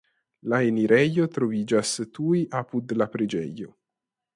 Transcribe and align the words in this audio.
La 0.53 0.61
enirejo 0.69 1.27
troviĝas 1.37 1.93
tuj 2.19 2.43
apud 2.65 2.99
la 3.03 3.13
preĝejo. 3.19 3.75